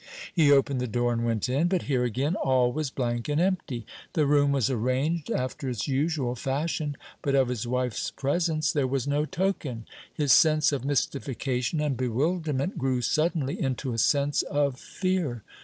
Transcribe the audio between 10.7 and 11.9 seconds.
of mystification